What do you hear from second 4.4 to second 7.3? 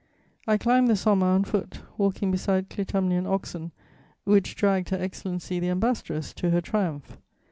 dragged Her Excellency the Ambassadress to her triumph.